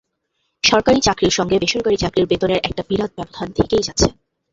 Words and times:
সরকারি 0.63 0.99
চাকরির 1.01 1.33
সঙ্গে 1.37 1.55
বেসরকারি 1.59 1.97
চাকরির 1.97 2.29
বেতনের 2.31 2.63
একটা 2.63 2.81
বিরাট 2.89 3.11
ব্যবধান 3.17 3.47
থেকেই 3.57 3.85
যাচ্ছে। 3.87 4.07